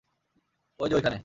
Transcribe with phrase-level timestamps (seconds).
[0.79, 1.19] ওই যে ওই খানে।